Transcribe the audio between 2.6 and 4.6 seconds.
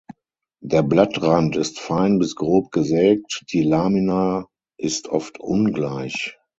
gesägt, die Lamina